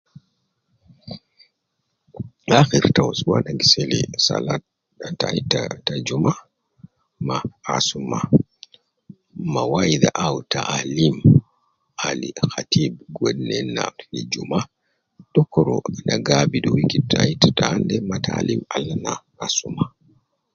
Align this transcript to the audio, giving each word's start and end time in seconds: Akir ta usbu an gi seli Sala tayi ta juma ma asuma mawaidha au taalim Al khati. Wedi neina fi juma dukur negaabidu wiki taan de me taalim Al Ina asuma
Akir 2.57 2.85
ta 2.95 3.01
usbu 3.11 3.29
an 3.37 3.47
gi 3.59 3.65
seli 3.71 3.99
Sala 4.25 4.53
tayi 5.19 5.41
ta 5.87 5.93
juma 6.07 6.31
ma 7.27 7.37
asuma 7.75 8.19
mawaidha 9.53 10.09
au 10.25 10.35
taalim 10.53 11.15
Al 12.07 12.21
khati. 12.53 12.83
Wedi 13.21 13.43
neina 13.49 13.83
fi 14.09 14.17
juma 14.33 14.59
dukur 15.33 15.67
negaabidu 16.07 16.69
wiki 16.75 16.99
taan 17.57 17.79
de 17.89 17.95
me 18.07 18.15
taalim 18.25 18.61
Al 18.75 18.85
Ina 18.93 19.13
asuma 19.45 19.83